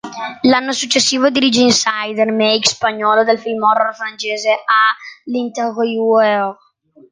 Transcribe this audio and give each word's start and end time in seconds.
L'anno 0.49 0.71
successivo 0.71 1.29
dirige 1.29 1.61
"Inside", 1.61 2.23
remake 2.23 2.67
spagnolo 2.67 3.23
del 3.23 3.37
film 3.37 3.61
horror 3.61 3.93
francese 3.95 4.49
"À 4.53 4.89
l'intérieur". 5.25 6.57